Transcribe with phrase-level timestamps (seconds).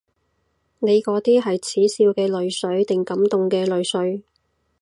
[0.79, 4.23] 你嗰啲係恥笑嘅淚水定感動嘅淚水？